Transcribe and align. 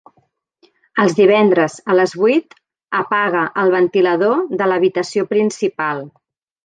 Els 1.01 1.17
divendres 1.17 1.75
a 1.93 1.97
les 1.99 2.15
vuit 2.21 2.57
apaga 3.01 3.43
el 3.65 3.73
ventilador 3.75 4.43
de 4.63 4.69
l'habitació 4.73 5.27
principal. 5.35 6.03